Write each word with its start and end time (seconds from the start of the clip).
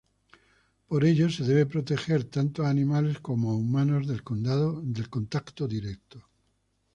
Por 0.87 1.05
ello 1.05 1.29
se 1.29 1.43
debe 1.43 1.67
proteger 1.67 2.23
tanto 2.23 2.63
a 2.65 2.71
animales 2.71 3.19
como 3.19 3.51
a 3.51 3.55
humanos 3.55 4.07
del 4.07 4.23
contacto 5.11 5.67
directo. 5.67 6.27